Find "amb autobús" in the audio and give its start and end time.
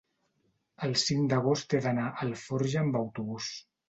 2.85-3.51